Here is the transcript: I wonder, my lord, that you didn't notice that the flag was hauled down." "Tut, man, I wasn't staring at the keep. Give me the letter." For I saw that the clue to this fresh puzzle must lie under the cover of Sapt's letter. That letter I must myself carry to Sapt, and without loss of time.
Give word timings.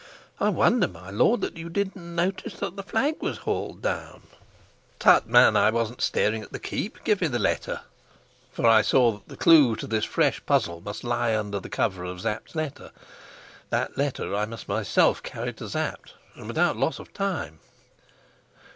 I 0.39 0.49
wonder, 0.49 0.87
my 0.87 1.11
lord, 1.11 1.41
that 1.41 1.57
you 1.57 1.69
didn't 1.69 1.95
notice 2.15 2.55
that 2.55 2.75
the 2.75 2.81
flag 2.81 3.21
was 3.21 3.37
hauled 3.37 3.83
down." 3.83 4.23
"Tut, 4.97 5.27
man, 5.27 5.55
I 5.55 5.69
wasn't 5.69 6.01
staring 6.01 6.41
at 6.41 6.51
the 6.51 6.57
keep. 6.59 7.03
Give 7.03 7.21
me 7.21 7.27
the 7.27 7.37
letter." 7.37 7.81
For 8.51 8.65
I 8.65 8.81
saw 8.81 9.11
that 9.11 9.27
the 9.27 9.37
clue 9.37 9.75
to 9.75 9.85
this 9.85 10.03
fresh 10.03 10.43
puzzle 10.47 10.81
must 10.81 11.03
lie 11.03 11.37
under 11.37 11.59
the 11.59 11.69
cover 11.69 12.03
of 12.03 12.21
Sapt's 12.21 12.55
letter. 12.55 12.89
That 13.69 13.95
letter 13.95 14.33
I 14.35 14.47
must 14.47 14.67
myself 14.67 15.21
carry 15.21 15.53
to 15.53 15.69
Sapt, 15.69 16.15
and 16.33 16.47
without 16.47 16.77
loss 16.77 16.97
of 16.97 17.13
time. 17.13 17.59